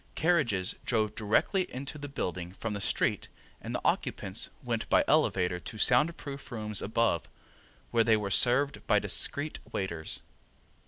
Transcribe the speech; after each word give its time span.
Carriages 0.15 0.73
drove 0.83 1.13
directly 1.13 1.71
into 1.71 1.99
the 1.99 2.09
building 2.09 2.53
from 2.53 2.73
the 2.73 2.81
street 2.81 3.27
and 3.61 3.75
the 3.75 3.81
occupants 3.85 4.49
went 4.63 4.89
by 4.89 5.03
elevator 5.07 5.59
to 5.59 5.77
soundproof 5.77 6.51
rooms 6.51 6.81
above, 6.81 7.29
where 7.91 8.03
they 8.03 8.17
were 8.17 8.31
served 8.31 8.81
by 8.87 8.97
discreet 8.97 9.59
waiters. 9.71 10.21